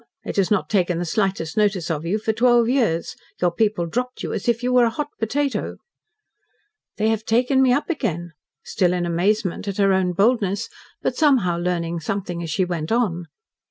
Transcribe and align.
It 0.25 0.37
has 0.37 0.49
not 0.49 0.67
taken 0.67 0.97
the 0.97 1.05
slightest 1.05 1.55
notice 1.55 1.91
of 1.91 2.07
you 2.07 2.17
for 2.17 2.33
twelve 2.33 2.67
years. 2.67 3.15
Your 3.39 3.51
people 3.51 3.85
dropped 3.85 4.23
you 4.23 4.33
as 4.33 4.49
if 4.49 4.63
you 4.63 4.73
were 4.73 4.85
a 4.85 4.89
hot 4.89 5.09
potato." 5.19 5.77
"They 6.97 7.09
have 7.09 7.23
taken 7.23 7.61
me 7.61 7.71
up 7.71 7.87
again." 7.87 8.33
Still 8.63 8.93
in 8.93 9.05
amazement 9.05 9.67
at 9.67 9.77
her 9.77 9.93
own 9.93 10.13
boldness, 10.13 10.69
but 11.03 11.15
somehow 11.17 11.59
learning 11.59 11.99
something 11.99 12.41
as 12.41 12.49
she 12.49 12.65
went 12.65 12.91
on. 12.91 13.27